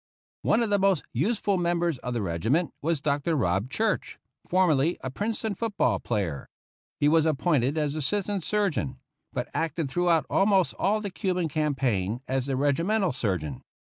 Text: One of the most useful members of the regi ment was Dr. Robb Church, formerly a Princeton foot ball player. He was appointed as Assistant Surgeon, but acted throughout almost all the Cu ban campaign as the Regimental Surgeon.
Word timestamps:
One 0.41 0.63
of 0.63 0.71
the 0.71 0.79
most 0.79 1.05
useful 1.13 1.59
members 1.59 1.99
of 1.99 2.15
the 2.15 2.23
regi 2.23 2.49
ment 2.49 2.73
was 2.81 3.01
Dr. 3.01 3.35
Robb 3.35 3.69
Church, 3.69 4.17
formerly 4.47 4.97
a 5.01 5.11
Princeton 5.11 5.53
foot 5.53 5.77
ball 5.77 5.99
player. 5.99 6.49
He 6.99 7.07
was 7.07 7.27
appointed 7.27 7.77
as 7.77 7.93
Assistant 7.93 8.43
Surgeon, 8.43 8.99
but 9.31 9.47
acted 9.53 9.91
throughout 9.91 10.25
almost 10.27 10.73
all 10.79 11.01
the 11.01 11.11
Cu 11.11 11.35
ban 11.35 11.49
campaign 11.49 12.21
as 12.27 12.47
the 12.47 12.55
Regimental 12.55 13.11
Surgeon. 13.11 13.61